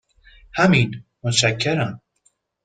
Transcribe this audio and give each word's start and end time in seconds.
همین، 0.53 1.03
متشکرم. 1.23 2.01